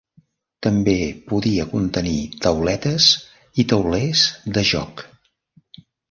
[0.67, 0.93] També
[1.31, 2.15] podia contenir
[2.45, 3.09] tauletes
[3.63, 4.23] i taulers
[4.57, 5.05] de joc.